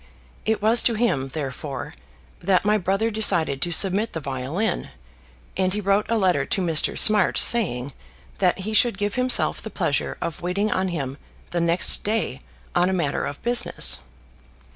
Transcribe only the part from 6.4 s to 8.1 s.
to Mr. Smart saying